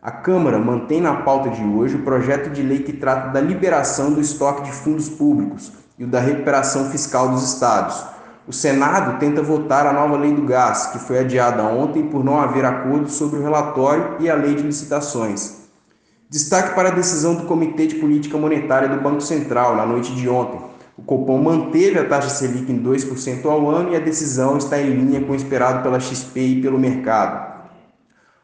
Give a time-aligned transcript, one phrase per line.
[0.00, 4.14] A Câmara mantém na pauta de hoje o projeto de lei que trata da liberação
[4.14, 8.11] do estoque de fundos públicos e o da recuperação fiscal dos estados.
[8.44, 12.40] O Senado tenta votar a nova lei do gás, que foi adiada ontem por não
[12.40, 15.62] haver acordo sobre o relatório e a lei de licitações.
[16.28, 20.28] Destaque para a decisão do Comitê de Política Monetária do Banco Central na noite de
[20.28, 20.60] ontem.
[20.98, 24.90] O Copom manteve a taxa Selic em 2% ao ano e a decisão está em
[24.90, 27.52] linha com o esperado pela XP e pelo mercado.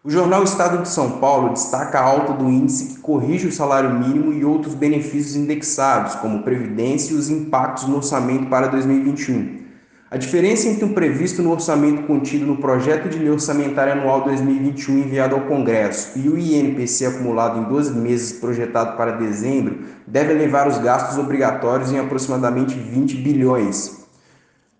[0.04, 3.92] O jornal Estado de São Paulo destaca a alta do índice que corrige o salário
[3.92, 9.67] mínimo e outros benefícios indexados, como previdência e os impactos no orçamento para 2021.
[10.11, 15.00] A diferença entre o previsto no orçamento contido no projeto de lei orçamentária anual 2021
[15.00, 20.67] enviado ao Congresso e o INPC acumulado em 12 meses projetado para dezembro deve elevar
[20.67, 24.09] os gastos obrigatórios em aproximadamente 20 bilhões.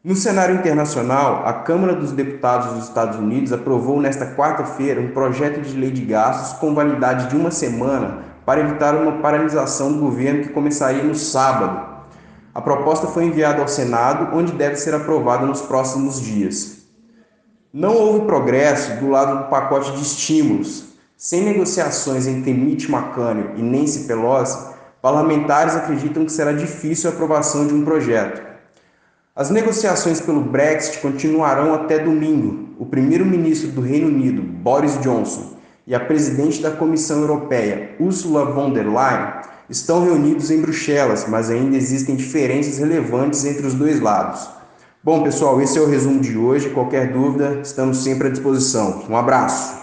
[0.03, 5.61] No cenário internacional, a Câmara dos Deputados dos Estados Unidos aprovou nesta quarta-feira um projeto
[5.61, 10.45] de lei de gastos com validade de uma semana para evitar uma paralisação do governo
[10.45, 11.98] que começaria no sábado.
[12.59, 16.79] A proposta foi enviada ao Senado, onde deve ser aprovada nos próximos dias.
[17.73, 20.87] Não houve progresso do lado do pacote de estímulos.
[21.17, 24.59] Sem negociações entre Mitch McConnell e Nancy Pelosi,
[25.01, 28.43] parlamentares acreditam que será difícil a aprovação de um projeto.
[29.37, 32.71] As negociações pelo Brexit continuarão até domingo.
[32.77, 38.73] O primeiro-ministro do Reino Unido, Boris Johnson, e a presidente da Comissão Europeia, Ursula von
[38.73, 44.49] der Leyen, estão reunidos em Bruxelas, mas ainda existem diferenças relevantes entre os dois lados.
[45.03, 46.71] Bom, pessoal, esse é o resumo de hoje.
[46.71, 49.05] Qualquer dúvida, estamos sempre à disposição.
[49.09, 49.78] Um abraço.